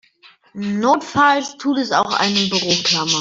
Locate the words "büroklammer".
2.49-3.09